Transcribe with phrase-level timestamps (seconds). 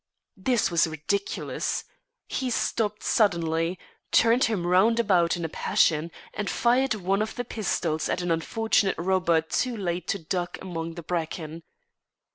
[0.35, 1.83] This was ridiculous.
[2.27, 3.77] He stopped suddenly,
[4.11, 8.31] turned him round about in a passion, and fired one of the pistols at an
[8.31, 11.61] unfortunate robber too late to duck among the bracken.